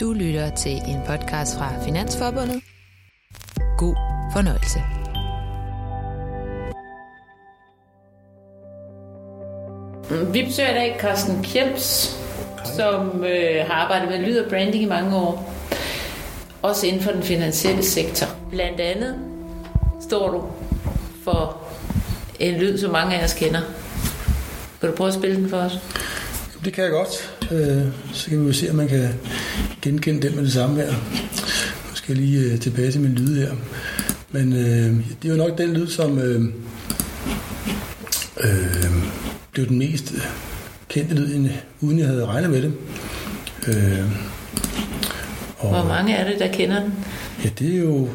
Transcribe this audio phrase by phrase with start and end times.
[0.00, 2.62] Du lytter til en podcast fra Finansforbundet.
[3.78, 3.96] God
[4.32, 4.78] fornøjelse.
[10.32, 12.16] Vi besøger i dag Carsten Kjelps,
[12.76, 15.54] som øh, har arbejdet med lyd og branding i mange år.
[16.62, 18.26] Også inden for den finansielle sektor.
[18.50, 19.14] Blandt andet
[20.00, 20.44] står du
[21.24, 21.68] for
[22.40, 23.60] en lyd, som mange af os kender.
[24.80, 25.72] Vil du prøve at spille den for os?
[26.64, 27.40] Det kan jeg godt.
[27.52, 29.08] Øh, så kan vi jo se, om man kan
[29.82, 30.92] genkende den med det samme her.
[31.90, 33.52] Nu skal jeg lige øh, tilbage til min lyd her.
[34.30, 36.42] Men øh, det er jo nok den lyd, som øh,
[38.40, 38.92] øh,
[39.52, 40.14] blev den mest
[40.88, 41.48] kendte lyd,
[41.80, 42.72] uden jeg havde regnet med det.
[43.68, 44.04] Øh,
[45.58, 46.92] og Hvor mange er det, der kender den?
[47.44, 48.08] Ja, det er jo...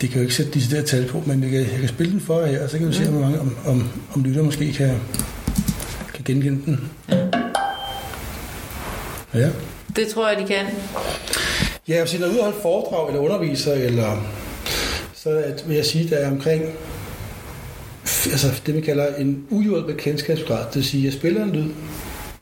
[0.00, 2.12] Det kan jo ikke sætte de der tal på, men jeg kan, jeg kan spille
[2.12, 4.72] den for jer, og så kan vi se, om, mange, om, om, om lytter måske
[4.72, 4.94] kan,
[6.14, 6.80] kan genkende den.
[7.10, 7.17] Ja.
[9.96, 10.66] Det tror jeg, de kan.
[11.88, 14.26] Ja, hvis jeg er ude og holde foredrag eller underviser, eller,
[15.14, 16.64] så at, vil jeg sige, at der er omkring
[18.26, 20.58] altså det, man kalder en uhjulpet kendskabsgrad.
[20.58, 21.70] Det vil sige, at jeg spiller en lyd,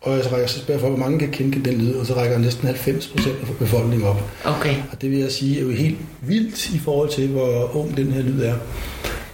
[0.00, 2.38] og jeg rækker så spørger for, hvor mange kan kende den lyd, og så rækker
[2.38, 4.22] næsten 90 procent af befolkningen op.
[4.44, 4.76] Okay.
[4.92, 8.12] Og det vil jeg sige er jo helt vildt i forhold til, hvor ung den
[8.12, 8.54] her lyd er.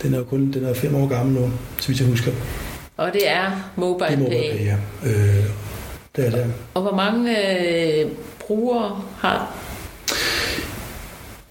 [0.03, 2.33] Den er jo kun den er fem år gammel nu, så vidt jeg husker.
[2.97, 4.65] Og det er mobile, det er mobile pay.
[4.65, 4.77] ja.
[5.05, 5.45] Øh,
[6.17, 6.55] det er det.
[6.75, 7.31] Og hvor mange
[8.03, 8.11] øh,
[8.41, 9.63] brugere har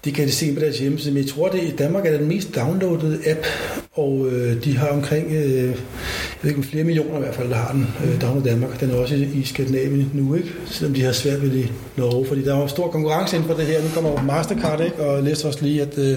[0.04, 2.28] det kan de se på deres hjemmeside, men jeg tror, det i Danmark er den
[2.28, 3.46] mest downloadede app,
[3.92, 5.74] og øh, de har omkring, øh, jeg
[6.42, 8.80] ved ikke, flere millioner i hvert fald, der har den øh, downloadet i Danmark.
[8.80, 10.48] Den er også i, i Skandinavien nu, ikke?
[10.66, 13.48] Selvom de har svært ved det i Norge, fordi der er jo stor konkurrence inden
[13.48, 13.82] for det her.
[13.82, 14.96] Nu kommer Mastercard, ikke?
[14.96, 16.16] Og jeg læste også lige, at øh,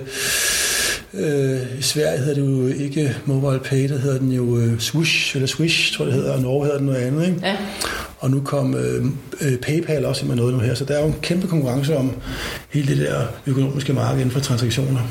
[1.17, 5.35] Øh, I Sverige hedder det jo ikke Mobile Pay, der hedder den jo øh, Swish,
[5.35, 7.27] eller Swish, tror jeg det hedder, og Norge hedder den noget andet.
[7.27, 7.39] Ikke?
[7.43, 7.55] Ja.
[8.19, 9.05] Og nu kom øh,
[9.41, 12.11] øh, PayPal også med noget nu her, så der er jo en kæmpe konkurrence om
[12.69, 15.01] hele det der økonomiske marked inden for transaktioner.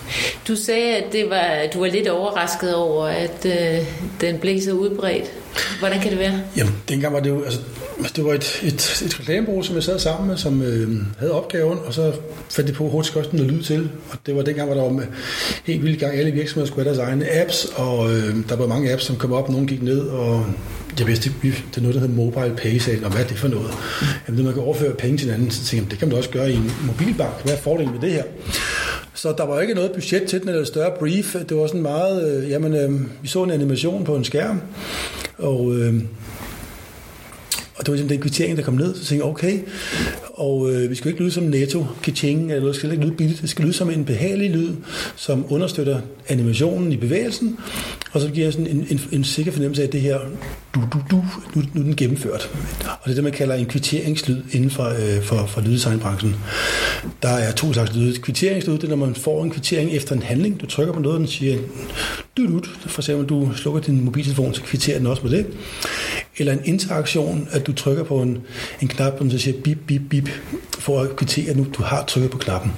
[0.48, 3.86] Du sagde, at det var, du var lidt overrasket over, at øh,
[4.20, 5.24] den blev så udbredt.
[5.78, 6.40] Hvordan kan det være?
[6.56, 7.60] Jamen, dengang var det jo, altså,
[7.98, 10.88] Altså, det var et, et, et reklamebureau, som jeg sad sammen med, som øh,
[11.18, 12.12] havde opgaven, og så
[12.50, 13.90] fandt de på hurtigt også noget lyd til.
[14.10, 15.04] Og det var dengang, hvor der var med
[15.64, 18.92] helt vildt gang, alle virksomheder skulle have deres egne apps, og øh, der var mange
[18.92, 20.46] apps, som kom op, nogle gik ned, og
[20.98, 23.48] jeg vidste, det er noget, der hedder mobile pay, sale, og hvad er det for
[23.48, 23.70] noget?
[24.26, 26.30] Jamen, det man kan overføre penge til hinanden, så tænkte jeg, det kan man også
[26.30, 27.42] gøre i en mobilbank.
[27.44, 28.24] Hvad er fordelen ved det her?
[29.14, 31.36] Så der var ikke noget budget til den, eller større brief.
[31.48, 34.60] Det var sådan meget, øh, jamen, øh, vi så en animation på en skærm,
[35.38, 35.94] og øh,
[37.76, 39.60] og det var ligesom den kvittering, der kom ned, så tænkte jeg, okay,
[40.34, 43.14] og øh, vi skal ikke lyde som netto, kitching, eller noget, det skal ikke lyde
[43.14, 44.74] billigt, det skal lyde som en behagelig lyd,
[45.16, 47.58] som understøtter animationen i bevægelsen,
[48.12, 50.18] og så giver sådan en, en, en sikker fornemmelse af, at det her,
[50.74, 51.24] du, du, du,
[51.54, 52.50] nu, nu er den gennemført.
[52.80, 56.36] Og det er det, man kalder en kvitteringslyd inden for, øh, for, for lyddesignbranchen.
[57.22, 58.14] Der er to slags lyd.
[58.14, 60.60] Kvitteringslyd, det er, når man får en kvittering efter en handling.
[60.60, 61.58] Du trykker på noget, og den siger,
[62.36, 65.46] du, du, for eksempel, du slukker din mobiltelefon, så kvitterer den også med det.
[66.36, 68.38] Eller en interaktion, at du trykker på en,
[68.82, 70.23] en knap, og så siger bip, bip, bip,
[70.78, 72.72] for at kvittere, at nu du har trykket på knappen.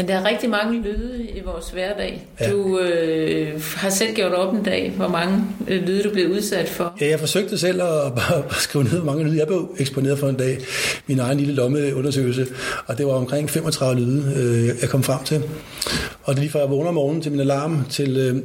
[0.00, 2.26] Men der er rigtig mange lyde i vores hverdag.
[2.40, 2.50] Ja.
[2.50, 6.68] Du øh, har selv gjort op en dag, hvor mange øh, lyde du blev udsat
[6.68, 6.96] for.
[7.00, 10.28] Ja, jeg forsøgte selv at bare skrive ned, hvor mange lyde jeg blev eksponeret for
[10.28, 10.58] en dag.
[11.06, 12.46] Min egen lille lommeundersøgelse.
[12.86, 15.42] Og det var omkring 35 lyde, øh, jeg kom frem til.
[16.22, 18.16] Og det lige fra jeg vågner om morgenen til min alarm, til...
[18.16, 18.42] Øh,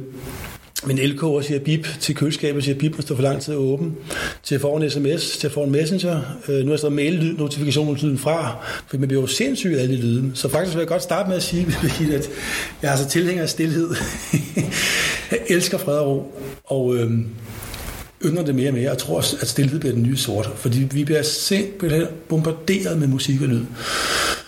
[0.84, 3.96] min elkoger siger bip, til køleskabet siger bip, man står for lang tid åben,
[4.42, 6.20] til at få en sms, til at få en messenger.
[6.48, 10.32] Øh, nu er der mail notifikationen fra, for man bliver jo sindssyg af alle lyden.
[10.34, 11.66] Så faktisk vil jeg godt starte med at sige,
[12.14, 12.30] at
[12.82, 13.88] jeg er så tilhænger af stillhed.
[15.30, 17.10] jeg elsker fred og ro, og øh,
[18.26, 18.90] ynder det mere og mere.
[18.90, 23.42] Jeg tror at stillhed bliver den nye sort, fordi vi bliver simpelthen bombarderet med musik
[23.42, 23.64] og lyd.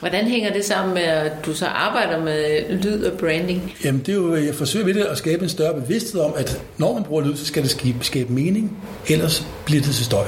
[0.01, 3.75] Hvordan hænger det sammen med, at du så arbejder med lyd og branding?
[3.85, 6.63] Jamen, det er jo, jeg forsøger ved det at skabe en større bevidsthed om, at
[6.79, 8.79] når man bruger lyd, så skal det skabe, skabe mening,
[9.09, 10.27] ellers bliver det til støj.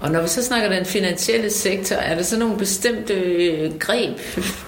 [0.00, 4.18] Og når vi så snakker den finansielle sektor, er der så nogle bestemte øh, greb,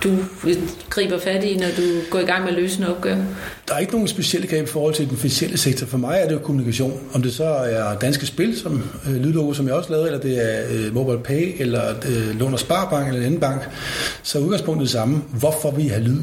[0.02, 0.08] du
[0.46, 0.56] øh,
[0.90, 3.26] griber fat i, når du går i gang med at løse en opgave?
[3.68, 5.86] Der er ikke nogen specielle greb i forhold til den finansielle sektor.
[5.86, 7.00] For mig er det jo kommunikation.
[7.12, 10.52] Om det så er danske spil, som øh, lydlogo, som jeg også lavede, eller det
[10.52, 13.68] er øh, Mobile Pay, eller øh, Lån og Sparbank, eller en anden bank,
[14.22, 15.22] så er udgangspunktet det samme.
[15.38, 16.20] Hvorfor vi har have lyd?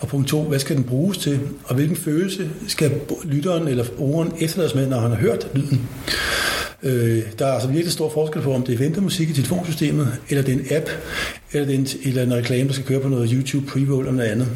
[0.00, 1.40] Og punkt to, hvad skal den bruges til?
[1.64, 2.90] Og hvilken følelse skal
[3.24, 5.88] lytteren eller brugeren efterlades med, når han har hørt lyden?
[6.82, 10.42] Øh, der er altså virkelig stor forskel på, om det er ventemusik i telefonsystemet, eller
[10.42, 10.88] det er en app,
[11.52, 14.12] eller det er en, eller en reklame, der skal køre på noget YouTube pre-roll eller
[14.12, 14.48] noget andet.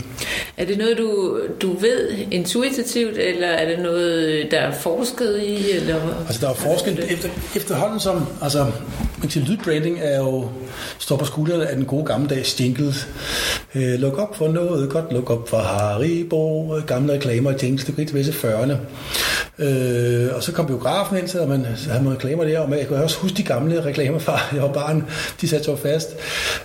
[0.57, 5.71] Er det noget, du, du ved intuitivt, eller er det noget, der er forsket i?
[5.71, 6.25] Eller?
[6.27, 8.67] Altså, der er forsket efter, efterhånden som, altså,
[9.19, 10.49] man kan lydbranding er jo,
[10.99, 12.95] står på skuldrene af den gode gammeldags jingle.
[13.75, 17.95] Øh, luk op for noget godt, luk op for Haribo, gamle reklamer og jingles, det
[17.95, 18.75] går ikke til 40'erne.
[19.61, 22.89] Øh, og så kom biografen ind, så man så havde man reklamer der, og jeg
[22.89, 25.05] kunne også huske de gamle reklamer fra, jeg var barn,
[25.41, 26.09] de satte sig fast.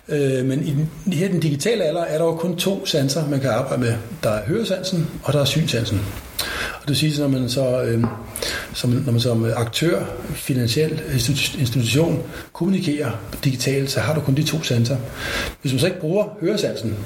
[0.09, 3.39] Øh, men i den, her den digitale alder er der jo kun to sanser, man
[3.39, 3.93] kan arbejde med.
[4.23, 6.01] Der er høresansen, og der er synsansen.
[6.81, 8.03] Og det siger, når man så øh,
[8.73, 10.03] som, når man som aktør,
[10.33, 11.01] finansiel
[11.59, 13.11] institution kommunikerer
[13.43, 14.97] digitalt, så har du kun de to sanser.
[15.61, 16.97] Hvis man så ikke bruger høresansen,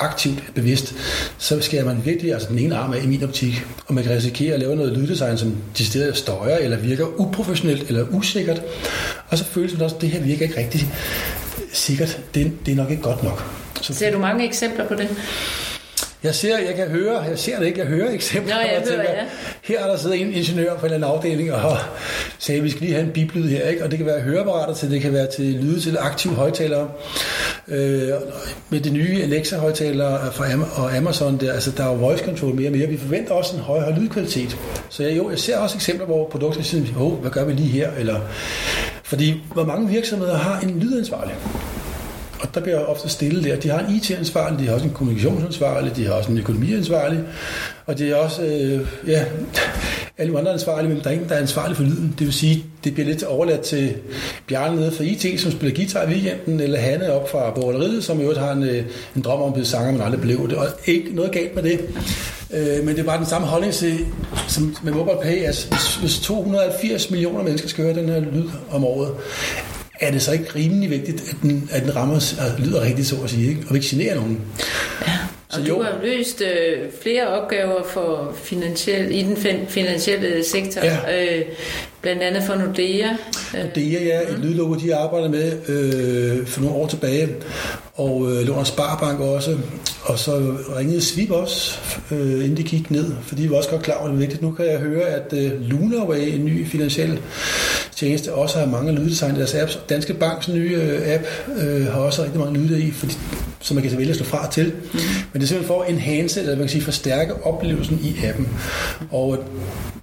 [0.00, 0.94] aktivt bevidst,
[1.38, 3.64] så skal man virkelig altså den ene arm af i min optik.
[3.86, 8.06] Og man kan risikere at lave noget lyddesign, som decideret støjer, eller virker uprofessionelt, eller
[8.12, 8.62] usikkert.
[9.28, 10.88] Og så føles det også, at det her virker ikke rigtig
[11.72, 12.20] sikkert.
[12.34, 13.44] Det, det er nok ikke godt nok.
[13.80, 15.08] Så Ser du mange eksempler på det?
[16.22, 18.54] Jeg ser, jeg kan høre, jeg ser det ikke, jeg hører eksempler.
[18.54, 19.24] Nå, jeg, jeg tænker, ja.
[19.62, 21.76] Her er der siddet en ingeniør på en eller anden afdeling og
[22.38, 23.84] sagde, at vi skal lige have en biblyd her, ikke?
[23.84, 26.88] og det kan være høreapparater til, det kan være til lyde til aktive højtalere.
[27.68, 28.08] Øh,
[28.70, 32.54] med de nye Alexa-højtalere fra Am- og Amazon, der, altså, der er jo voice control
[32.54, 32.86] mere og mere.
[32.86, 34.56] Vi forventer også en højere lydkvalitet.
[34.88, 37.68] Så jeg, jo, jeg ser også eksempler, hvor produkter siger, oh, hvad gør vi lige
[37.68, 37.90] her?
[37.98, 38.20] Eller,
[39.04, 41.34] fordi hvor mange virksomheder har en lydansvarlig?
[42.40, 43.56] Og der bliver ofte stille der.
[43.56, 47.20] De har en IT-ansvarlig, de har også en kommunikationsansvarlig, de har også en økonomiansvarlig,
[47.86, 49.24] og det er også, øh, ja,
[50.18, 52.14] alle andre ansvarlige, men der er ingen, der er ansvarlig for lyden.
[52.18, 53.94] Det vil sige, det bliver lidt overladt til
[54.46, 58.18] Bjarne nede fra IT, som spiller guitar i weekenden, eller Hanne op fra Borgeriet, som
[58.20, 58.84] i øvrigt har en, øh,
[59.16, 60.56] en drøm om at blive sanger, men aldrig blev det.
[60.56, 61.80] Og ikke noget galt med det.
[62.54, 63.98] Øh, men det er bare den samme holdning til,
[64.48, 68.84] som med MobilePay, altså hvis, hvis 280 millioner mennesker skal høre den her lyd om
[68.84, 69.10] året,
[70.00, 73.16] er det så ikke rimelig vigtigt, at den, at den rammer og lyder rigtigt, så
[73.24, 73.62] at sige, ikke?
[73.68, 74.40] og ikke generer nogen.
[75.06, 75.18] Ja.
[75.50, 75.74] Så og jo.
[75.74, 79.36] du har løst øh, flere opgaver for finansiel, i den
[79.68, 81.38] finansielle sektor, ja.
[81.38, 81.42] øh,
[82.00, 83.08] blandt andet for Nordea.
[83.54, 84.42] Nordea, ja, et mm.
[84.42, 87.28] lydlogo, de arbejder med øh, for nogle år tilbage,
[87.94, 89.56] og øh, låner Sparbank også,
[90.02, 91.78] og så ringede Svip også,
[92.10, 94.42] øh, inden de gik ned, fordi vi var også godt klar over, det vigtigt.
[94.42, 97.20] Nu kan jeg høre, at øh, Lunaway, en ny finansiel
[97.96, 99.80] tjeneste, også har mange lyddesign i deres apps.
[99.88, 101.24] Danske Banks nye øh, app
[101.60, 103.14] øh, har også rigtig mange lyde i, fordi,
[103.60, 104.66] som man kan vælge at slå fra til.
[104.66, 104.98] Mm.
[105.32, 108.48] Men det er simpelthen for at enhance, eller man kan sige forstærke oplevelsen i appen.
[109.10, 109.44] Og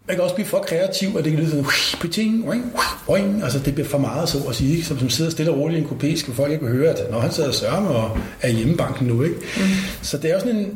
[0.07, 1.65] man kan også blive for kreativ, og det kan lyde sådan,
[2.01, 2.73] piting, wing,
[3.09, 4.87] wing, altså det bliver for meget, så at sige, ikke?
[4.87, 7.19] Som, som sidder stille og roligt i en kopé, skal folk ikke høre, at når
[7.19, 9.35] han sidder og sørger og er hjemmebanken nu, ikke?
[9.35, 9.63] Mm.
[10.01, 10.73] Så det er også sådan en,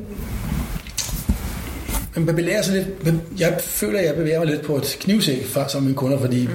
[2.15, 5.65] man bevæger sig lidt, jeg føler, at jeg bevæger mig lidt på et knivsæk for,
[5.67, 6.53] som mine kunder, fordi mm.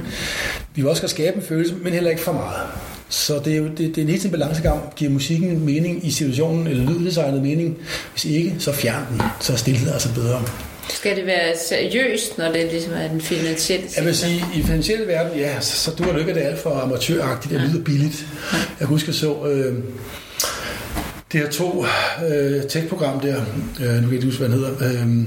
[0.74, 2.66] vi også skal skabe en følelse, men heller ikke for meget.
[3.08, 4.82] Så det er jo det, det er en helt balancegang.
[4.96, 7.78] Giver musikken mening i situationen, eller lyddesignet mening?
[8.12, 9.22] Hvis ikke, så fjern den.
[9.40, 10.42] Så er stillhed altså bedre.
[10.88, 14.66] Skal det være seriøst, når det ligesom er den finansielle Jeg vil sige, i den
[14.66, 18.26] finansielle verden, ja, så, så du har lykke det alt for amatøragtigt, det lyder billigt.
[18.80, 19.46] Jeg husker så...
[19.46, 19.74] Øh,
[21.32, 21.86] det her to
[22.28, 23.36] øh, tech-program der,
[23.80, 25.26] øh, nu kan jeg ikke huske, hvad den hedder,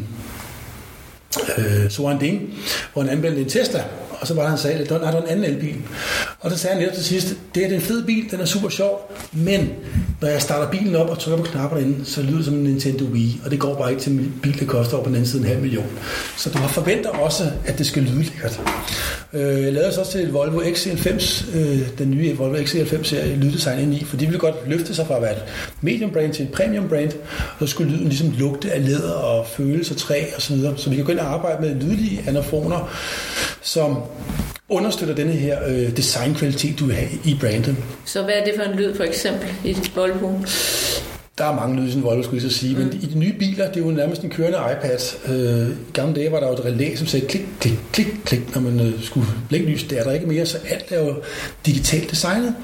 [1.57, 2.53] øh, øh, Soren Ding,
[2.93, 3.83] hvor han anmeldte en Tesla,
[4.21, 5.75] og så var der en sal, der er en anden elbil.
[6.39, 8.69] Og så sagde han lidt til sidst, det er en fed bil, den er super
[8.69, 9.69] sjov, men
[10.21, 12.63] når jeg starter bilen op og trykker på knapperne inde, så lyder det som en
[12.63, 15.15] Nintendo Wii, og det går bare ikke til en bil, der koster over på den
[15.15, 15.85] anden side en halv million.
[16.37, 18.61] Så du har forventet også, at det skal lyde lækkert.
[19.33, 23.93] Øh, jeg lavede så også til Volvo XC90, øh, den nye Volvo XC90-serie, lyddesign ind
[23.93, 25.43] i, for de ville godt løfte sig fra at være et
[25.81, 27.11] medium brand til et premium brand,
[27.59, 30.73] og så skulle lyden ligesom lugte af læder og følelse af træ og så.
[30.77, 32.89] Så vi kan gå ind og arbejde med lydlige anafoner,
[33.61, 33.97] som
[34.69, 37.75] understøtter denne her øh, designkvalitet, du vil have i brandet.
[38.05, 40.45] Så hvad er det for en lyd for eksempel i dit boldhue?
[41.39, 42.75] Der er mange lyde i en Volvo, skulle jeg så sige.
[42.75, 42.81] Mm.
[42.81, 44.99] Men i de nye biler, det er jo nærmest en kørende iPad.
[45.27, 48.55] Øh, I gamle dage var der jo et relæ, som sagde klik, klik, klik, klik,
[48.55, 49.83] når man øh, skulle lys.
[49.83, 51.15] Det er der ikke mere, så alt er jo
[51.65, 52.55] digitalt designet.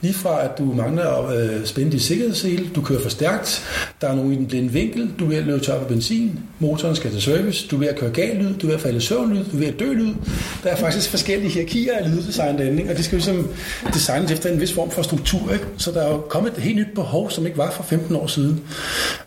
[0.00, 3.62] Lige fra, at du mangler at øh, spænde dit sikkerhedssele, du kører for stærkt,
[4.00, 6.40] der er nogen i den blinde vinkel, du er ved at løbe tør på benzin,
[6.58, 8.80] motoren skal til service, du er ved at køre gal lyd, du er ved at
[8.80, 10.14] falde søvn lyd, du er ved at dø lyd.
[10.62, 13.48] Der er faktisk forskellige hierarkier af lyddesign derinde, og det skal jo ligesom
[13.94, 15.52] designes efter en vis form for struktur.
[15.52, 15.64] Ikke?
[15.78, 18.26] Så der er jo kommet et helt nyt behov, som ikke var for 15 år
[18.26, 18.60] siden.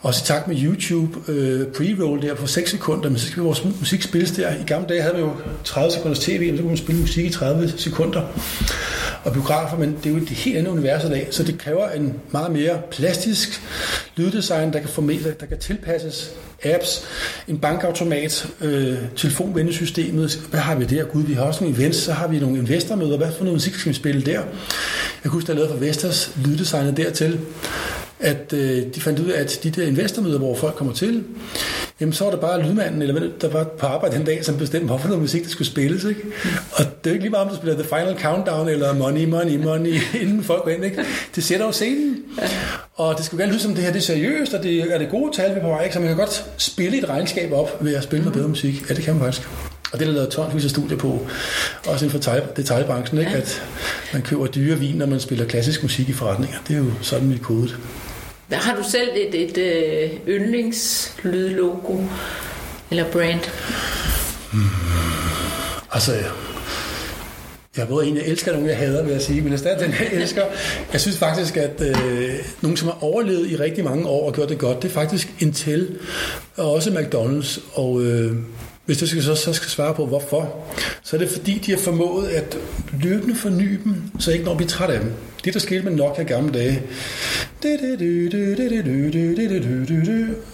[0.02, 3.46] Også i takt med YouTube øh, pre-roll der på 6 sekunder, men så skal vi
[3.46, 4.50] vores musik spilles der.
[4.50, 5.32] I gamle dage havde vi jo
[5.64, 8.22] 30 sekunders tv, og så kunne man spille musik i 30 sekunder.
[9.24, 11.90] Og biografer, men det er jo et helt andet univers i dag, så det kræver
[11.90, 13.62] en meget mere plastisk
[14.16, 16.32] lyddesign, der kan, formidle, der kan tilpasses
[16.64, 17.04] apps,
[17.48, 21.04] en bankautomat, øh, telefonvendesystemet, hvad har vi der?
[21.04, 23.74] Gud, vi har også nogle events, så har vi nogle investormøder, hvad for noget musik
[23.74, 24.32] skal vi spille der?
[24.32, 24.44] Jeg
[25.24, 27.40] kunne huske, der lavede for Vestas lyddesignet dertil,
[28.22, 31.24] at øh, de fandt ud af, at de der investormøder, hvor folk kommer til,
[32.02, 34.86] jamen så var det bare lydmanden, eller der var på arbejde den dag, som bestemte,
[34.88, 36.04] hvorfor noget musik, der skulle spilles.
[36.04, 36.22] Ikke?
[36.72, 39.26] Og det er jo ikke lige meget, om du spiller The Final Countdown, eller Money,
[39.26, 40.86] Money, Money, inden folk går ind.
[40.86, 41.04] Ikke?
[41.36, 42.18] Det sætter jo scenen.
[42.94, 45.10] Og det skulle gerne lyde som det her, det er seriøst, og det er det
[45.10, 45.84] gode tal, vi på vej.
[45.84, 45.94] Ikke?
[45.94, 48.90] Så man kan godt spille et regnskab op ved at spille noget bedre musik.
[48.90, 49.48] Ja, det kan man faktisk.
[49.94, 51.28] Og det er der lavet tonsvis af studier på,
[51.88, 53.32] også inden for detaljbranchen, ikke?
[53.32, 53.38] Ja.
[53.38, 53.64] at
[54.14, 56.58] man køber dyre vin, når man spiller klassisk musik i forretninger.
[56.68, 57.78] Det er jo sådan, vi er kodet.
[58.58, 61.98] Har du selv et, et, et øh, yndlingslydlogo
[62.92, 63.40] eller brand?
[64.52, 64.62] Hmm.
[65.92, 66.14] Altså,
[67.78, 69.42] jeg er både en, jeg elsker, og nogen, jeg hader, vil jeg sige.
[69.42, 70.46] Men er den, jeg elsker.
[70.92, 74.50] Jeg synes faktisk, at øh, nogen, som har overlevet i rigtig mange år og gjort
[74.50, 75.98] det godt, det er faktisk Intel
[76.58, 77.60] og også McDonald's.
[77.74, 78.36] Og øh,
[78.86, 80.56] hvis du skal, så, så skal svare på, hvorfor,
[81.04, 82.58] så er det fordi, de har formået at
[83.02, 85.12] løbende forny dem, så ikke når vi er træt af dem.
[85.46, 86.82] Det, der skete med Nokia gamle dage,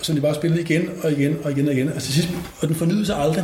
[0.02, 2.30] så de bare spillede igen og igen og igen og igen, og til sidst,
[2.60, 3.44] og den fornyede sig aldrig.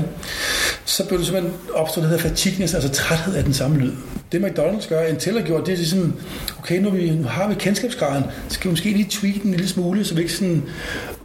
[0.85, 3.91] Så blev det simpelthen opstået det hedder fatignes, altså træthed af den samme lyd.
[4.31, 6.13] Det McDonald's gør, Intel har gjort, det er sådan,
[6.59, 9.51] okay, nu, vi, nu har vi kendskabsgraden, så skal vi måske lige tweak den en
[9.51, 10.63] lille smule, så vi ikke sådan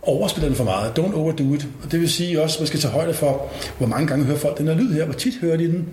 [0.03, 0.99] overspiller den for meget.
[0.99, 1.67] Don't overdo it.
[1.85, 4.39] Og det vil sige også, at man skal tage højde for, hvor mange gange hører
[4.39, 5.89] folk den her lyd her, hvor tit hører de den,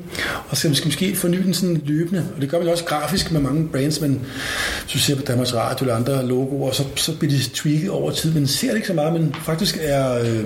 [0.49, 2.25] og så skal måske forny den sådan løbende.
[2.35, 5.53] Og det gør man også grafisk med mange brands, men hvis du ser på Danmarks
[5.53, 8.33] Radio eller andre logoer, så, så bliver de tweaked over tid.
[8.33, 10.45] Man ser det ikke så meget, men faktisk er øh,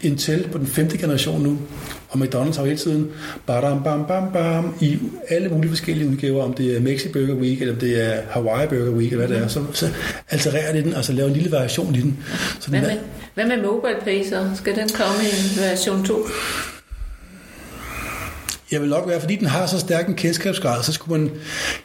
[0.00, 1.58] Intel på den femte generation nu,
[2.20, 3.10] og McDonald's har jo hele tiden
[3.46, 7.60] bam, bam, bam, bam, i alle mulige forskellige udgaver, om det er Mexi Burger Week,
[7.60, 9.88] eller om det er Hawaii Burger Week, eller hvad det er, så, så
[10.30, 12.18] altererer det den, altså laver en lille variation i den.
[12.60, 12.98] Så hvad, den med,
[13.34, 14.50] hvad med mobile pay så?
[14.54, 16.26] Skal den komme i version 2?
[18.72, 21.30] Jeg vil nok være, fordi den har så stærk en kendskabsgrad, så skulle man,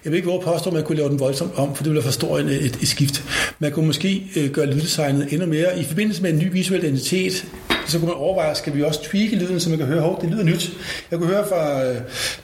[0.04, 1.96] jeg vil ikke våge påstå, at man kunne lave den voldsomt om, for det ville
[1.96, 3.24] være for stor et, et, et skift.
[3.60, 7.46] Man kunne måske øh, gøre lyddesignet endnu mere i forbindelse med en ny visuel identitet,
[7.88, 10.30] så kunne man overveje, skal vi også tweake lyden, så man kan høre, hov, det
[10.30, 10.72] lyder nyt.
[11.12, 11.96] Jeg kunne høre fra, øh,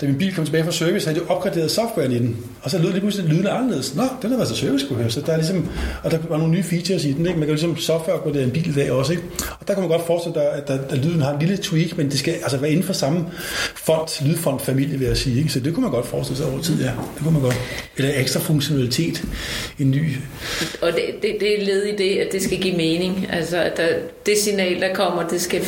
[0.01, 2.77] da min bil kom tilbage fra service, havde de opgraderet software i den, og så
[2.77, 3.95] lød det pludselig lyden anderledes.
[3.95, 5.09] Nå, den har været til service, kunne høre.
[5.09, 5.69] Så der er ligesom,
[6.03, 7.39] og der var nogle nye features i den, ikke?
[7.39, 9.23] Man kan ligesom software en bil i dag også, ikke?
[9.59, 11.97] Og der kan man godt forestille sig, at, at, at, lyden har en lille tweak,
[11.97, 13.25] men det skal altså være inden for samme
[13.75, 15.37] font, lydfont familie, vil jeg sige.
[15.37, 15.49] Ikke?
[15.49, 16.91] Så det kunne man godt forestille sig over tid, ja.
[17.15, 17.57] Det kunne man godt.
[17.97, 19.23] Eller ekstra funktionalitet,
[19.79, 20.15] en ny.
[20.81, 23.27] Og det, det, det er led i det, at det skal give mening.
[23.31, 23.87] Altså, at der,
[24.25, 25.61] det signal, der kommer, det skal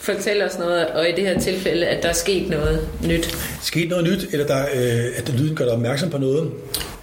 [0.00, 3.36] fortælle os noget, og i det her tilfælde, at der er sket noget nyt.
[3.62, 6.50] Sket noget nyt, eller der, øh, at lyden gør dig opmærksom på noget.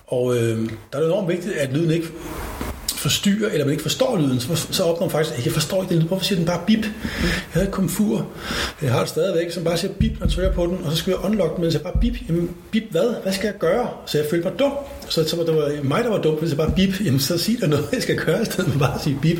[0.07, 2.07] Og øh, der er det enormt vigtigt, at lyden ikke
[2.97, 5.93] forstyrrer, eller man ikke forstår lyden, så, så opnår man faktisk, at jeg forstår ikke
[5.93, 6.07] den lyd.
[6.07, 6.83] Hvorfor siger den bare bip?
[6.83, 8.27] Jeg havde et komfur,
[8.81, 10.97] jeg har det stadigvæk, som bare siger bip, når jeg trykker på den, og så
[10.97, 12.13] skal jeg unlock den, men så bare bip.
[12.27, 13.21] Jamen, bip hvad?
[13.23, 13.89] Hvad skal jeg gøre?
[14.05, 14.71] Så jeg følte mig dum.
[15.09, 17.05] Så, så det var mig, der var dum, hvis jeg bare bip.
[17.05, 19.37] Jamen, så sig der noget, jeg skal gøre, i stedet for bare at sige bip.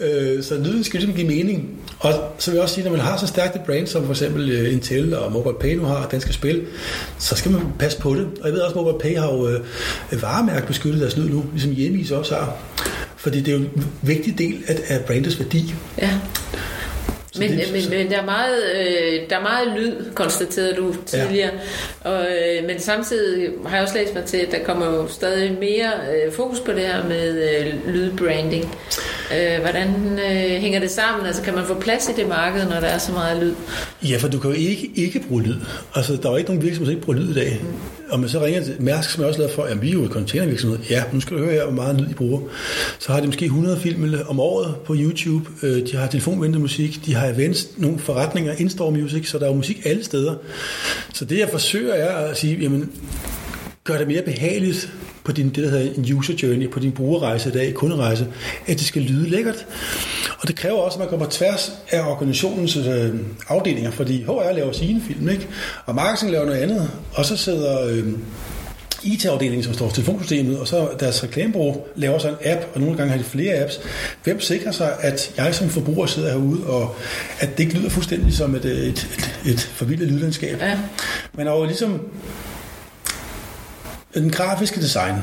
[0.00, 1.80] Øh, så lyden skal ligesom give mening.
[1.98, 4.12] Og så vil jeg også sige, når man har så stærkt et brand, som for
[4.12, 6.64] eksempel øh, Intel og Mobile Pay nu har, og den skal spille,
[7.18, 8.26] så skal man passe på det.
[8.40, 9.60] Og jeg ved også, at Mobile Pay har jo øh,
[10.22, 12.56] varemærkebeskyttet deres lyd nu, ligesom Hjemmeis også har.
[13.24, 15.74] Fordi det er jo en vigtig del af, af brandets værdi.
[15.98, 16.10] Ja.
[17.38, 21.50] Men, det, men, men der, er meget, øh, der er meget lyd, konstaterede du tidligere.
[22.04, 25.56] Og, øh, men samtidig har jeg også læst mig til, at der kommer jo stadig
[25.60, 28.64] mere øh, fokus på det her med øh, lydbranding.
[29.34, 31.26] Øh, hvordan øh, hænger det sammen?
[31.26, 33.54] Altså kan man få plads i det marked, når der er så meget lyd?
[34.08, 35.56] Ja, for du kan jo ikke, ikke bruge lyd.
[35.94, 37.58] Altså der er jo ikke nogen virksomhed, der ikke bruger lyd i dag.
[37.62, 37.68] Mm.
[38.10, 40.04] Og man så ringer til Mærsk, som jeg også lavet for, at vi er jo
[40.04, 40.78] et containervirksomhed.
[40.90, 42.40] Ja, nu skal du høre her, hvor meget lyd I bruger.
[42.98, 45.50] Så har de måske 100 film om året på YouTube.
[45.62, 47.00] Øh, de har telefonventet musik.
[47.06, 50.34] De har events, nogle forretninger, in-store music, så der er jo musik alle steder.
[51.14, 52.92] Så det jeg forsøger er at sige, jamen,
[53.84, 54.92] gør det mere behageligt
[55.24, 58.26] på din, det, der hedder en user journey, på din brugerrejse i dag, kunderejse,
[58.66, 59.66] at det skal lyde lækkert.
[60.40, 63.14] Og det kræver også, at man kommer tværs af organisationens øh,
[63.48, 65.48] afdelinger, fordi HR laver sine film, ikke?
[65.86, 67.86] og marketing laver noget andet, og så sidder...
[67.88, 68.12] Øh,
[69.04, 72.96] IT-afdelingen, som står for telefonsystemet, og så deres reklamebureau laver så en app, og nogle
[72.96, 73.80] gange har de flere apps.
[74.24, 76.96] Hvem sikrer sig, at jeg som forbruger sidder herude, og
[77.40, 80.60] at det ikke lyder fuldstændig som et, et, et, et forvildet lydlandskab?
[80.60, 80.78] Ja.
[81.32, 82.00] Men jo ligesom
[84.14, 85.14] den grafiske design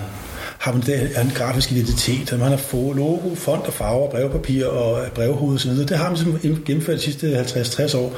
[0.62, 5.12] har man der en grafisk identitet, man har få logo, font og farver, brevpapir og
[5.12, 5.72] brevhoved osv.
[5.72, 8.18] Det har man simpelthen gennemført de sidste 50-60 år.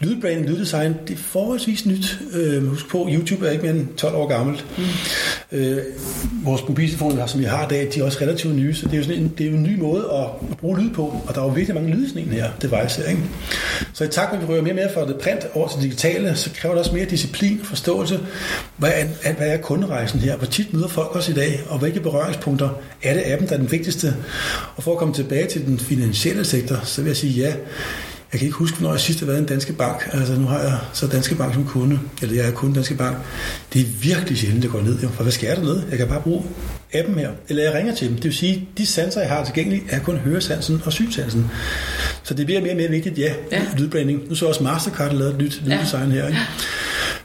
[0.00, 2.18] Lydbranding, lyddesign, det er forholdsvis nyt.
[2.32, 4.64] Øh, husk på, YouTube er ikke mere end 12 år gammelt.
[4.78, 4.84] Mm.
[5.52, 5.78] Øh,
[6.44, 8.96] vores mobiltelefoner, som vi har i dag, de er også relativt nye, så det er
[8.96, 11.34] jo, sådan en, det er jo en ny måde at, at bruge lyd på, og
[11.34, 13.22] der er jo virkelig mange lyd sådan en her device her, ikke?
[13.92, 15.76] Så i takt med, at vi rører mere og mere fra det print over til
[15.76, 18.20] det digitale, så kræver det også mere disciplin og forståelse.
[18.76, 20.36] Hvad er, hvad er kunderejsen her?
[20.36, 22.68] Hvor tit møder folk os i dag, og hvilke berøringspunkter
[23.02, 24.16] er det appen, der er den vigtigste?
[24.76, 27.54] Og for at komme tilbage til den finansielle sektor, så vil jeg sige ja.
[28.32, 30.08] Jeg kan ikke huske, hvornår jeg sidst har været i en Danske Bank.
[30.12, 33.16] Altså, nu har jeg så Danske Bank som kunde, eller jeg er kunde Danske Bank.
[33.72, 34.98] Det er virkelig sjældent, det går ned.
[35.02, 35.08] Jo.
[35.08, 35.84] For hvad skal jeg dernede?
[35.90, 36.44] Jeg kan bare bruge
[36.92, 38.14] appen her, eller jeg ringer til dem.
[38.16, 41.50] Det vil sige, de sanser, jeg har tilgængelige, er kun høresansen og synsansen.
[42.22, 43.62] Så det bliver mere og mere vigtigt, ja, ja.
[43.78, 44.28] lydbranding.
[44.28, 46.26] Nu så også Mastercard lavet et nyt lyddesign her.
[46.26, 46.38] Ikke?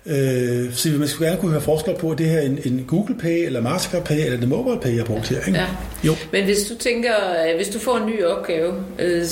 [0.08, 2.86] Øh, så man skulle gerne kunne høre forskel på, at det her er en, en
[2.88, 5.38] Google Pay, eller Mastercard Pay, eller det Mobile Pay, jeg brugt her.
[5.48, 5.60] Ikke?
[5.60, 5.66] Ja.
[6.04, 6.16] Jo.
[6.32, 7.14] Men hvis du tænker,
[7.56, 9.26] hvis du får en ny opgave, øh,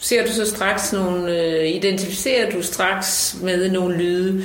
[0.00, 4.44] ser du så straks nogle, øh, identificerer du straks med nogle lyde?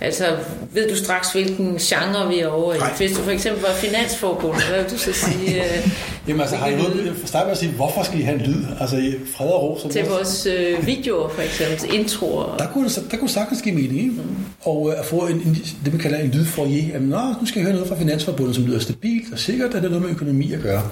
[0.00, 0.24] Altså,
[0.72, 2.78] ved du straks, hvilken genre vi er over i?
[2.78, 2.92] Nej.
[2.96, 5.30] Hvis du for eksempel var finansforbund, hvad vil du så sige?
[5.60, 5.90] Øh,
[6.30, 8.64] Jamen altså, har I noget, starte med at sige, hvorfor skal I have en lyd?
[8.80, 9.88] Altså, fred og ro.
[9.90, 12.56] Til vores øh, videoer, for eksempel, introer.
[12.56, 14.10] Der kunne, der kunne sagtens give mening, ikke?
[14.10, 14.36] Mm.
[14.60, 16.86] Og øh, at få en, en, det, man kalder en lydfoyer.
[16.92, 19.82] Jamen, nå, nu skal jeg høre noget fra Finansforbundet, som lyder stabilt og sikkert, at
[19.82, 20.82] det er noget med økonomi at gøre.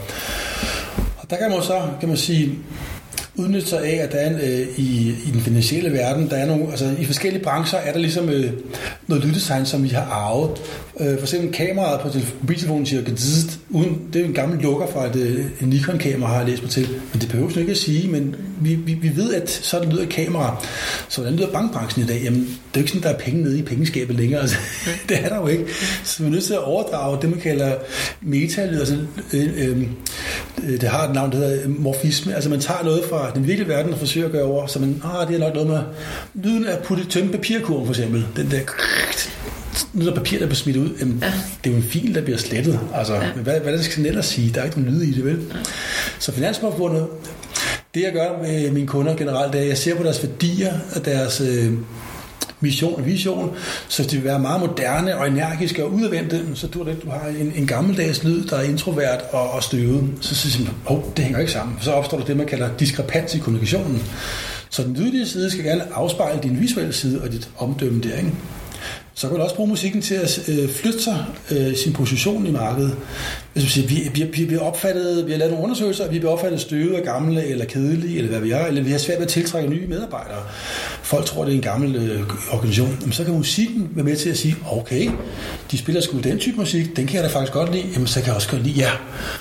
[1.18, 2.59] Og der kan man så, kan man sige,
[3.37, 6.47] udnytte sig af, at der er en, øh, i, i den finansielle verden, der er
[6.47, 8.52] nogle, altså i forskellige brancher er der ligesom øh,
[9.07, 10.50] noget lyddesign, som vi har arvet.
[11.00, 12.08] Øh, for eksempel kameraet på
[12.40, 13.02] mobiltelefonen siger,
[13.70, 16.70] uden, det er en gammel lukker fra et, øh, en Nikon-kamera, har jeg læst mig
[16.70, 16.88] til.
[17.12, 20.08] Men det behøver ikke at sige, men vi, vi, vi ved, at sådan lyder et
[20.08, 20.64] kamera.
[21.08, 22.20] Så hvordan lyder bankbranchen i dag?
[22.24, 24.40] Jamen, det er jo ikke sådan, der er penge nede i pengeskabet længere.
[24.48, 24.56] Altså,
[25.08, 25.64] det er der jo ikke.
[26.04, 27.74] Så vi er nødt til at overdrage det, man kalder
[28.20, 28.78] metalyd.
[28.78, 28.98] Altså,
[29.32, 29.82] øh, øh,
[30.64, 32.34] øh, det har et navn, der hedder morfisme.
[32.34, 35.02] Altså man tager noget fra den virkelige verden og forsøger at gøre over, så man,
[35.04, 35.80] ah, det er nok noget med
[36.34, 38.26] lyden af putte tømme papirkurven for eksempel.
[38.36, 38.60] Den der
[39.92, 41.32] nu der papir, der bliver smidt ud, jamen, ja.
[41.64, 42.80] det er jo en fil, der bliver slettet.
[42.94, 43.32] Altså, ja.
[43.32, 44.52] hvad, hvad skal den ellers sige?
[44.54, 45.38] Der er ikke nogen lyd i det, vel?
[45.50, 45.56] Ja.
[46.18, 47.06] Så Finansforbundet,
[47.94, 50.75] det jeg gør med mine kunder generelt, det er, at jeg ser på deres værdier
[50.97, 51.73] og deres øh,
[52.61, 53.56] mission og vision,
[53.88, 57.28] så det vil være meget moderne og energiske og udadvendte, så du, det, du har
[57.40, 60.11] en, en gammeldags lyd, der er introvert og, og støvet.
[60.20, 61.76] Så siger man, oh, det hænger ikke sammen.
[61.80, 64.02] Så opstår der det, man kalder diskrepans i kommunikationen.
[64.70, 68.32] Så den lydlige side skal gerne afspejle din visuelle side og dit omdømme der, ikke?
[69.18, 72.50] Så kan du også bruge musikken til at øh, flytte sig øh, sin position i
[72.50, 72.90] markedet.
[72.90, 72.98] Altså,
[73.52, 76.18] hvis man siger, vi, vi, vi, vi, opfattet, vi har lavet nogle undersøgelser, og vi
[76.18, 79.18] bliver opfattet støvet og gamle eller kedelige, eller hvad vi er, eller vi har svært
[79.18, 80.42] ved at tiltrække nye medarbejdere.
[81.09, 82.97] Folk tror, det er en gammel øh, organisation.
[83.01, 85.11] Jamen, så kan musikken være med til at sige, okay,
[85.71, 88.21] de spiller sgu den type musik, den kan jeg da faktisk godt lide, jamen så
[88.21, 88.90] kan jeg også godt lide ja.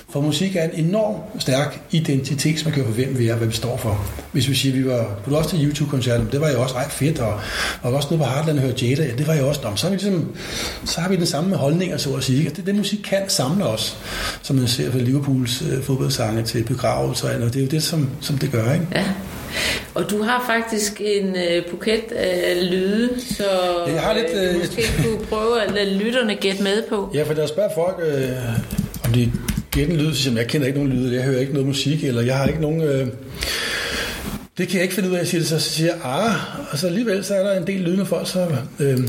[0.10, 3.48] For musik er en enorm stærk identitet, som man kan på, hvem vi er, hvad
[3.48, 4.06] vi står for.
[4.32, 7.20] Hvis vi siger, vi var, du også til YouTube-koncerten, det var jo også ret fedt,
[7.20, 7.40] og,
[7.82, 9.92] og også noget på Heartland og høre Jada, ja, det var jo også, så, er
[9.92, 10.36] vi ligesom,
[10.86, 12.50] så har vi den samme holdninger, så at sige.
[12.50, 13.98] Det, den musik kan samle os,
[14.42, 18.10] som man ser fra Liverpools øh, fodboldsange til begravelser, og det er jo det, som,
[18.22, 18.88] som det gør, ikke?
[18.96, 19.06] Ja.
[19.96, 23.44] Og du har faktisk en øh, buket af lyde, så
[23.88, 27.12] ja, jeg har lidt, øh, øh, måske kunne prøve at lade lytterne gætte med på.
[27.14, 28.30] Ja, for der spørger folk, øh,
[29.06, 29.32] om de
[29.72, 32.22] gætter en lyd, så jeg kender ikke nogen lyde, jeg hører ikke noget musik, eller
[32.22, 32.82] jeg har ikke nogen...
[32.82, 33.08] Øh,
[34.58, 36.36] det kan jeg ikke finde ud af, at sige det, så siger jeg, ah,
[36.72, 38.48] og så alligevel så er der en del lydende folk, så
[38.80, 39.00] øh,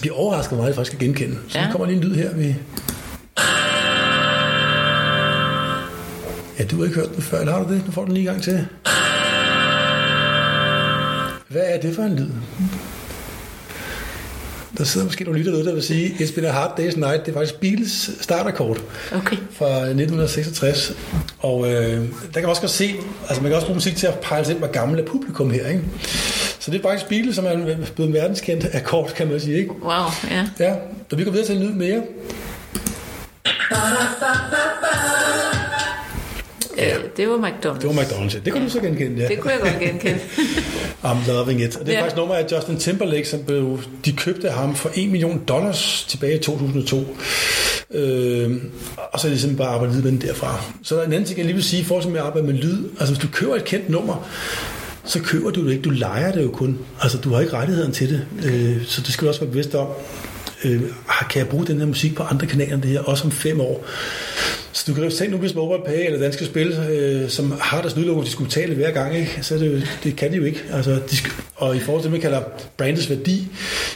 [0.00, 1.36] bliver overrasket meget, at faktisk kan genkende.
[1.48, 1.68] Så ja.
[1.70, 2.54] kommer lige en lyd her, vi...
[6.58, 7.82] Ja, du har ikke hørt den før, eller har du det?
[7.86, 8.66] Nu får du den lige en gang til.
[11.50, 12.30] Hvad er det for en lyd?
[14.78, 17.26] Der sidder måske nogle lytter derude, der vil sige, It's been a hard day's night.
[17.26, 18.82] Det er faktisk Beatles starterkort
[19.12, 19.36] okay.
[19.52, 20.92] fra 1966.
[21.38, 22.94] Og øh, der kan man også godt se,
[23.28, 25.50] altså man kan også bruge musik til at pejle sig ind, hvor gammel er publikum
[25.50, 25.82] her, ikke?
[26.58, 27.56] Så det er faktisk Beatles, som er
[27.94, 29.72] blevet en verdenskendt akkord, kan man sige, ikke?
[29.82, 30.46] Wow, ja.
[30.58, 30.74] Ja,
[31.12, 32.02] og vi går videre til en lyd mere.
[36.80, 36.96] Ja.
[37.16, 37.80] Det var McDonald's.
[37.80, 38.40] Det var McDonald's, ja.
[38.44, 39.28] Det kunne du så genkende, ja.
[39.28, 40.18] Det kunne jeg godt genkende.
[41.04, 41.76] I'm loving it.
[41.76, 42.02] Og det er ja.
[42.02, 46.36] faktisk nummer af Justin Timberlake, som blev, de købte ham for 1 million dollars tilbage
[46.36, 47.16] i 2002.
[47.90, 48.50] Øh,
[49.12, 50.64] og så er det simpelthen bare arbejdet med den derfra.
[50.82, 52.46] Så der er en anden ting, jeg lige vil sige, i forhold til at arbejde
[52.46, 52.84] med lyd.
[53.00, 54.28] Altså hvis du køber et kendt nummer,
[55.04, 55.82] så køber du det ikke.
[55.82, 56.78] Du leger det jo kun.
[57.02, 58.26] Altså du har ikke rettigheden til det.
[58.44, 59.86] Øh, så det skal du også være bevidst om
[60.64, 60.82] øh,
[61.30, 63.60] kan jeg bruge den her musik på andre kanaler end det her, også om fem
[63.60, 63.86] år.
[64.80, 67.80] Så du kan jo tænke nu, hvis Mobile Pay eller Danske Spil, øh, som har
[67.80, 69.38] deres lydlogo, de skulle betale hver gang, ikke?
[69.42, 70.62] så det, det kan de jo ikke.
[70.72, 72.40] Altså, de skal, og i forhold til det, man kalder
[72.76, 73.48] brandets værdi,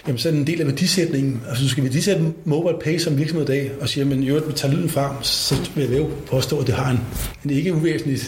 [0.07, 1.43] jamen, så er det en del af værdisætningen.
[1.49, 4.53] Altså, du skal værdisætte Mobile Pay som virksomhed i dag, og siger, men jo, vi
[4.53, 7.01] tager lyden frem, så vil jeg jo påstå, at det har en,
[7.45, 8.19] en ikke uvæsentlig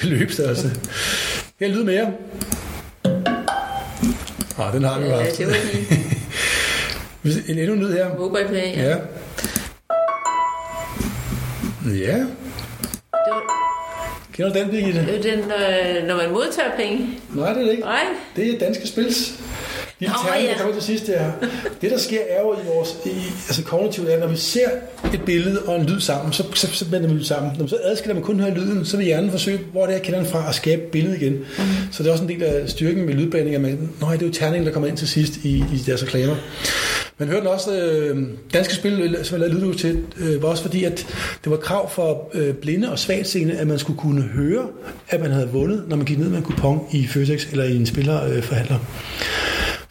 [0.00, 0.70] beløbsstørrelse.
[1.60, 2.12] Her lyd mere.
[4.58, 5.40] Ah, den har vi jo haft.
[5.40, 5.56] Ja, det var
[7.52, 8.18] En endnu lyd her.
[8.18, 8.88] Mobile Pay, ja.
[8.88, 8.96] ja.
[11.86, 12.16] Ja.
[12.18, 12.26] Det
[13.30, 13.42] var,
[14.32, 15.00] Kender du den, Birgitte?
[15.00, 17.20] det var den, øh, når man modtager penge.
[17.34, 17.82] Nej, det er det ikke.
[17.82, 18.04] Nej.
[18.36, 19.40] Det er danske spils.
[19.98, 20.52] Lille Nå, terning, ja.
[20.52, 21.32] der kommer til sidst der.
[21.80, 23.10] Det, der sker, er jo i vores i,
[23.48, 24.68] altså kognitivt, er, når vi ser
[25.14, 27.52] et billede og en lyd sammen, så, så, så vender vi lyd sammen.
[27.52, 29.98] Når man så adskiller man kun hører lyden, så vil hjernen forsøge, hvor det er,
[29.98, 31.32] kender den fra, at skabe billedet igen.
[31.32, 31.64] Mm.
[31.92, 34.26] Så det er også en del af styrken med lydblanding, at man, nej, det er
[34.26, 36.36] jo terningen, der kommer ind til sidst i, i deres reklamer.
[37.18, 40.84] Man hørte også, øh, Danske Spil, som jeg lavede lydlyd til, øh, var også fordi,
[40.84, 41.06] at
[41.44, 44.66] det var krav for øh, blinde og svagtseende, at man skulle kunne høre,
[45.08, 47.76] at man havde vundet, når man gik ned med en kupon i Føtex eller i
[47.76, 48.78] en spillerforhandler.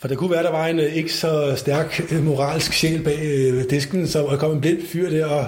[0.05, 3.19] For det kunne være, der var en øh, ikke så stærk øh, moralsk sjæl bag
[3.23, 5.47] øh, disken, så kom en blind fyr der og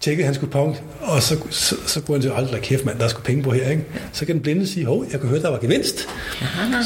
[0.00, 3.08] tjekkede hans kupon, og så, så, så kunne han sige, hold kæft mand, der er
[3.08, 3.84] sgu penge på her, ikke?
[4.12, 6.08] Så kan den blinde sige, hov, jeg kunne høre, der var gevinst.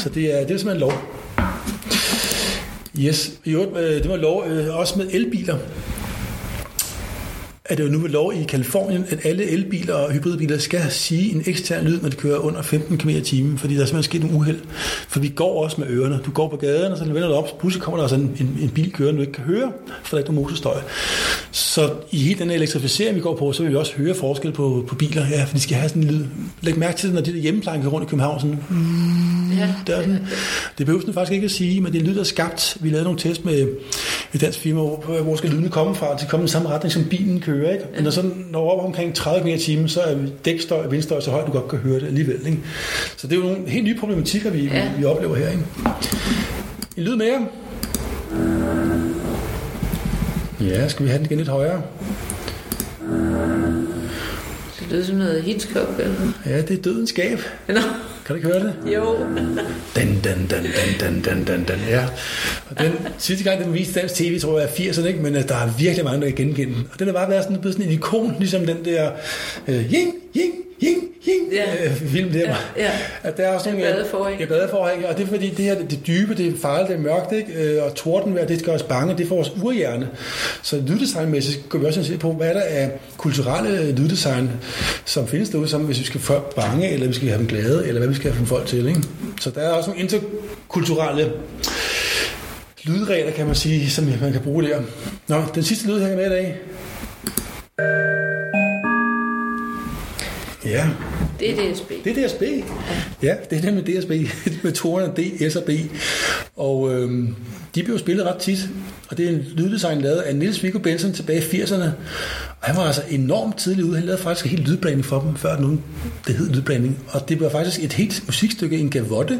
[0.03, 0.93] Så det er, det er simpelthen lov.
[2.99, 5.57] Yes, i øvrigt, det var lov også med elbiler.
[7.69, 11.35] Er det jo nu ved lov i Kalifornien, at alle elbiler og hybridbiler skal sige
[11.35, 14.11] en ekstern lyd, når de kører under 15 km i timen, fordi der er simpelthen
[14.21, 14.59] sket en uheld.
[15.07, 16.19] For vi går også med ørerne.
[16.25, 18.37] Du går på gaden, og så vender du op, så pludselig kommer der altså en,
[18.39, 19.71] en, en bil kørende, du ikke kan høre,
[20.03, 20.81] for der er ikke nogen motorstøj.
[21.51, 24.85] Så i hele den elektrificering, vi går på, så vil vi også høre forskel på,
[24.87, 26.25] på biler, ja, for de skal have sådan en lyd.
[26.61, 28.59] Læg mærke til det, når de der hjemmeplejen kører rundt i København, sådan,
[29.59, 29.73] Ja.
[29.87, 30.19] det, er sådan,
[30.77, 32.77] det behøver den faktisk ikke at sige, men det er lyd, der er skabt.
[32.79, 33.67] Vi lavede nogle test med
[34.33, 36.15] et dansk firma, hvor, hvor skal lydene komme fra?
[36.17, 37.71] De kommer i samme retning, som bilen kører.
[37.71, 37.85] Ikke?
[37.95, 40.15] Men når så når op omkring 30 km i timen, så er
[40.45, 42.45] dækstøj og vindstøj så højt, du godt kan høre det alligevel.
[42.47, 42.59] Ikke?
[43.17, 44.83] Så det er jo nogle helt nye problematikker, vi, Ja.
[44.83, 45.49] vi, vi oplever her.
[45.49, 45.63] Ikke?
[46.97, 47.45] En lyd mere.
[50.61, 51.81] Ja, skal vi have den igen lidt højere?
[54.79, 55.89] Det lyder som noget Hitchcock.
[55.99, 56.15] Eller?
[56.45, 57.39] Ja, det er dødens skab.
[57.67, 57.73] Nå,
[58.29, 58.93] Kan du ikke høre det?
[58.95, 59.17] jo.
[59.95, 60.63] Den, den, den, den,
[60.99, 62.05] den, den, den, den, ja.
[62.69, 65.19] Og den sidste gang, den viste dansk tv, tror jeg er 80'erne, ikke?
[65.19, 66.87] men øh, der er virkelig mange, der kan genkende den.
[66.93, 69.11] Og den er bare været sådan, blevet sådan en ikon, ligesom den der
[69.67, 71.85] øh, ying, ying, ying, ying Ja.
[71.85, 72.39] øh, film der.
[72.39, 72.91] Ja, ja.
[73.23, 74.39] At der er også nogle, Badeforhæng.
[74.39, 75.05] Ja, badeforhæng.
[75.05, 77.53] Og det er fordi, det her det dybe, det er farligt, det er mørkt, ikke?
[77.53, 80.07] Øh, og tordenvejr, det gør os bange, det får vores urhjerne.
[80.61, 84.49] Så lyddesignmæssigt går vi også se på, hvad er der af kulturelle lyddesign,
[85.05, 87.87] som findes derude, som hvis vi skal få bange, eller vi skal have dem glade,
[87.87, 88.87] eller hvad vi skal have folk til.
[88.87, 89.01] Ikke?
[89.41, 91.31] Så der er også nogle interkulturelle
[92.83, 94.81] lydregler, kan man sige, som man kan bruge der.
[95.27, 96.57] Nå, den sidste lyd her er med i dag.
[100.69, 100.89] Ja,
[101.39, 101.91] Det er DSB.
[102.03, 102.41] det er DSB.
[103.23, 104.09] Ja, det er det med DSB.
[104.63, 105.69] med toerne D, S og B.
[106.55, 107.35] Og øhm,
[107.75, 108.59] de blev spillet ret tit.
[109.09, 111.89] Og det er en lyddesign lavet af Niels Viggo Benson tilbage i 80'erne.
[112.61, 113.95] Og han var altså enormt tidlig ude.
[113.95, 115.81] Han lavede faktisk en helt lydblanding for dem, før nogen,
[116.27, 116.99] det hed lydblanding.
[117.07, 119.39] Og det var faktisk et helt musikstykke, en gavotte,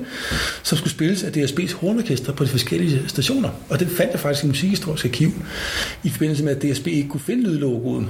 [0.64, 3.50] som skulle spilles af DSB's hornorkester på de forskellige stationer.
[3.70, 5.32] Og det fandt jeg faktisk i musikhistorisk arkiv,
[6.04, 8.08] i forbindelse med, at DSB ikke kunne finde lydlogoet.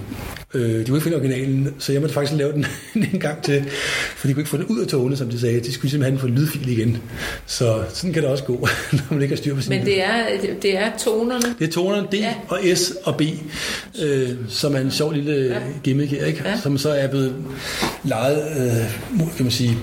[0.53, 2.65] Øh, de kunne ikke finde originalen, så jeg måtte faktisk lave den
[3.13, 3.65] en gang til,
[4.15, 5.59] for de kunne ikke få den ud af togene, som de sagde.
[5.59, 6.97] De skulle simpelthen få en lydfil igen.
[7.45, 10.03] Så sådan kan det også gå, når man ikke har styr på sin Men det
[10.03, 10.23] er,
[10.61, 11.55] det er tonerne.
[11.59, 12.33] det er tonerne D Ja.
[12.47, 13.21] og S og B,
[14.01, 15.59] øh, som en sjov lille Ja.
[15.83, 16.41] gimmick her, ikke?
[16.45, 16.59] Ja.
[16.63, 17.35] som så er blevet
[18.03, 19.77] lejet, øh, kan man sige,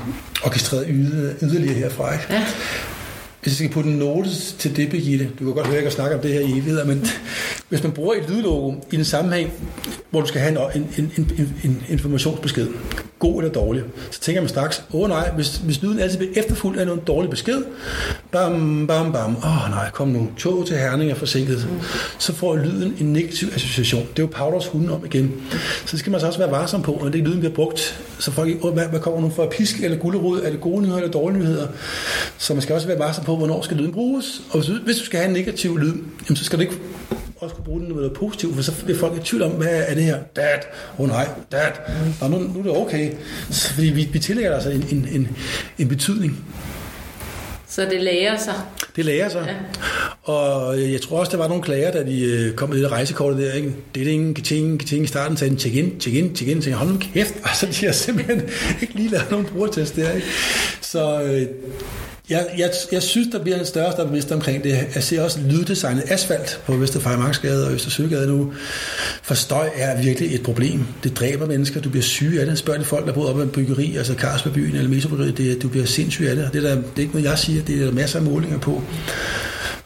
[0.45, 2.13] orkestreret yder, yderligere herfra.
[2.13, 2.25] Ikke?
[2.31, 2.43] Ja.
[3.47, 5.83] Hvis jeg skal putte en note til det, Birgitte, du kan godt høre, at jeg
[5.83, 7.07] kan snakke om det her i evigheder, men
[7.69, 9.53] hvis man bruger et lydlogo i en sammenhæng,
[10.11, 12.69] hvor du skal have en, en, en, en, en informationsbesked,
[13.19, 16.33] god eller dårlig, så tænker man straks, åh oh, nej, hvis, hvis lyden altid bliver
[16.37, 17.65] efterfulgt af en dårlig besked,
[18.33, 21.69] bam, bam, bam, åh oh, nej, kom nu, tog til Herning er forsinket,
[22.19, 24.03] så får lyden en negativ association.
[24.03, 25.43] Det er jo Paulus hunden om igen.
[25.87, 28.49] Så skal man så også være varsom på, når det lyden bliver brugt, så folk
[28.49, 31.13] ikke, oh, hvad, hvad kommer nu for pisk eller gulderod, er det gode nyheder eller
[31.13, 31.67] dårlige nyheder?
[32.39, 34.42] Så man skal også være varsom på, hvornår skal lyden bruges.
[34.51, 35.92] Og hvis, du- hvis du skal have en negativ lyd,
[36.29, 36.75] jamen, så skal du ikke
[37.40, 39.85] også kunne bruge den med noget positivt, for så bliver folk i tvivl om, hvad
[39.87, 40.18] er det her?
[40.37, 40.44] Dad,
[40.99, 41.61] åh oh, nej, dad,
[42.20, 43.12] Nå, nu, nu er det okay.
[43.51, 45.29] Så, fordi vi, vi tillægger altså en, en, en,
[45.79, 46.44] en betydning.
[47.68, 48.55] Så det lærer sig.
[48.96, 49.44] Det lærer sig.
[49.49, 49.55] Ja.
[50.33, 52.85] Og øh, jeg tror også, der var nogle klager, da de øh, kom med det
[52.85, 53.53] der rejsekortet der.
[53.53, 53.72] Ikke?
[53.94, 56.62] Det er det ingen ting, ting i starten, sagde check in, check in, check in.
[56.66, 57.35] Jeg, hold nu kæft.
[57.44, 58.42] Altså, de har simpelthen
[58.83, 60.12] ikke lige lavet nogen brugertest der.
[60.12, 60.27] Ikke?
[60.81, 61.46] Så øh,
[62.31, 64.87] jeg, jeg, jeg synes, der bliver en større og større omkring det.
[64.95, 68.53] Jeg ser også lyddesignet asfalt på Vesterfejmarksgade og Østersøgade nu.
[69.23, 70.87] For støj er virkelig et problem.
[71.05, 71.81] Det dræber mennesker.
[71.81, 72.59] Du bliver syg af det.
[72.59, 75.39] Spørg de folk, der bor oppe i en byggeri, altså Carlsbergbyen eller Metrobyggeriet.
[75.39, 76.47] Det, du bliver sindssyg af det.
[76.47, 77.62] Og Det er, der, det er ikke noget, jeg siger.
[77.62, 78.83] Det er der masser af målinger på.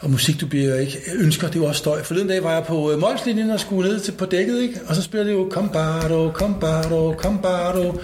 [0.00, 2.03] Og musik, du bliver ikke ønsker, det er jo også støj.
[2.03, 4.81] Forleden dag var jeg på øh, Molslinjen og skulle ned til, på dækket, ikke?
[4.87, 8.00] og så spiller det jo Combardo, Combardo, Combardo.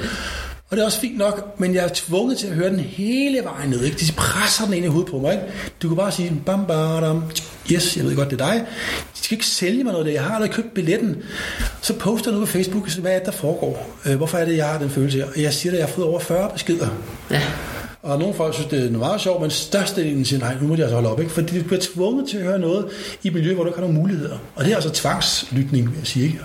[0.70, 3.44] Og det er også fint nok, men jeg er tvunget til at høre den hele
[3.44, 3.85] vejen ned.
[3.85, 3.96] Ikke?
[3.96, 5.33] De presser den ind i hovedet på mig.
[5.33, 5.44] Ikke?
[5.83, 7.22] Du kan bare sige, bam, bam,
[7.72, 8.66] yes, jeg ved godt, det er dig.
[9.14, 10.14] De skal ikke sælge mig noget af det.
[10.14, 11.16] Jeg har allerede købt billetten.
[11.83, 13.90] Så poster du på Facebook, hvad er det, der foregår?
[14.07, 15.26] Øh, hvorfor er det, jeg har den følelse her?
[15.26, 16.88] Og jeg siger, at jeg har fået over 40 beskeder.
[17.31, 17.42] Ja.
[18.07, 20.83] Og nogle folk synes, det er meget sjovt, men størstedelen siger, nej, nu må de
[20.83, 21.21] altså holde op.
[21.21, 21.33] Ikke?
[21.33, 22.87] Fordi de bliver tvunget til at høre noget
[23.23, 24.38] i et miljø, hvor du ikke har nogen muligheder.
[24.55, 26.25] Og det er altså tvangslytning, vil jeg sige.
[26.25, 26.38] Ikke?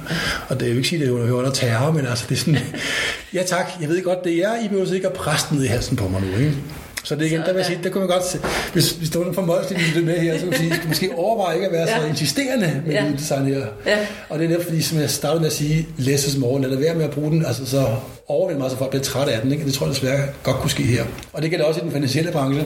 [0.49, 2.39] Og det er jo ikke sige, at det er under terror, men altså, det er
[2.39, 2.59] sådan,
[3.33, 5.97] ja tak, jeg ved godt, det er, I behøver ikke at presse ned i halsen
[5.97, 6.37] på mig nu.
[6.37, 6.57] Ikke?
[7.03, 8.39] Så det igen, så, der vil jeg sige, der kunne man godt se,
[8.73, 11.67] hvis, hvis der var for Molsling det med her, så man sige, måske overveje ikke
[11.67, 11.99] at være ja.
[11.99, 13.05] så insisterende med ja.
[13.17, 13.65] design her.
[13.85, 13.97] Ja.
[14.29, 16.79] Og det er netop fordi, som jeg startede med at sige, less is more, eller
[16.79, 17.87] være med at bruge den, altså så
[18.27, 19.51] overvælde mig, så folk bliver træt af den.
[19.51, 19.65] Ikke?
[19.65, 21.03] Det tror jeg desværre godt kunne ske her.
[21.33, 22.65] Og det gælder også i den finansielle branche.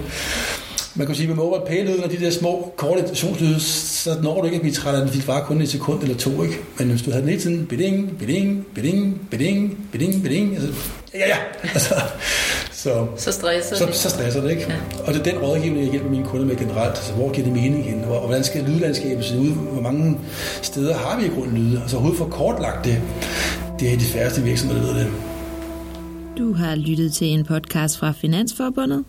[0.98, 4.46] Man kan sige, med over pælyden og de der små, korte itationslyde, så når du
[4.46, 6.44] ikke at blive træt af den, fordi det var kun et sekund eller to.
[6.44, 6.58] Ikke?
[6.78, 10.68] Men hvis du havde den hele tiden, beding, beding, beding, beding, beding, beding, altså,
[11.14, 11.38] ja, ja,
[11.74, 11.96] altså,
[12.86, 13.96] så, så stresser så, det.
[13.96, 14.66] Så stresser det, ikke?
[14.70, 14.76] Ja.
[15.08, 16.90] Og det er den rådgivning, jeg hjælper mine kunder med generelt.
[16.90, 18.04] Altså, hvor giver det mening hen?
[18.04, 19.50] Og hvordan skal lydlandskabet se ud?
[19.50, 20.20] Hvor mange
[20.62, 21.82] steder har vi i grunden lyde?
[21.82, 23.02] Altså overhovedet for kortlagt det.
[23.80, 25.12] Det er de færreste virksomheder, der ved det.
[26.38, 29.04] Du har lyttet til en podcast fra Finansforbundet.